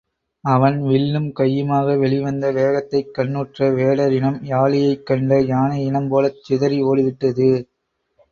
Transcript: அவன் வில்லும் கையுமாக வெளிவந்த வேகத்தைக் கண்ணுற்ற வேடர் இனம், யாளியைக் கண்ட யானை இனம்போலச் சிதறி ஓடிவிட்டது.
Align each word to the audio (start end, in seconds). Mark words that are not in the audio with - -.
அவன் 0.43 0.77
வில்லும் 0.83 1.27
கையுமாக 1.39 1.97
வெளிவந்த 1.97 2.51
வேகத்தைக் 2.51 3.13
கண்ணுற்ற 3.13 3.69
வேடர் 3.71 4.11
இனம், 4.11 4.39
யாளியைக் 4.43 5.05
கண்ட 5.05 5.39
யானை 5.43 5.79
இனம்போலச் 5.91 6.41
சிதறி 6.41 6.79
ஓடிவிட்டது. 6.83 7.49